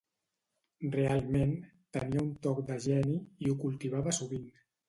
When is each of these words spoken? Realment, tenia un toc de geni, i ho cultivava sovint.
Realment, 0.95 1.53
tenia 1.97 2.23
un 2.29 2.33
toc 2.47 2.65
de 2.71 2.81
geni, 2.89 3.15
i 3.47 3.53
ho 3.53 3.57
cultivava 3.69 4.19
sovint. 4.23 4.53